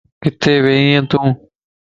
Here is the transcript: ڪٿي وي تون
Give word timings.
ڪٿي 0.21 0.53
وي 0.63 0.75
تون 1.09 1.27